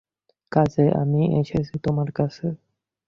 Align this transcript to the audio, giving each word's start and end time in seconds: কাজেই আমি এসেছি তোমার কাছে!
কাজেই 0.51 0.91
আমি 1.01 1.21
এসেছি 1.41 1.75
তোমার 1.85 2.09
কাছে! 2.11 2.45